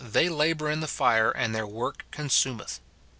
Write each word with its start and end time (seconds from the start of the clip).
they 0.03 0.27
labour 0.29 0.67
in 0.67 0.79
the 0.79 0.87
fire, 0.87 1.29
and 1.29 1.53
their 1.53 1.67
work 1.67 2.05
con 2.11 2.27
sumeth. 2.27 2.79